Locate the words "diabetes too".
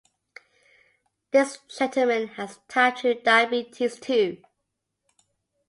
3.23-4.41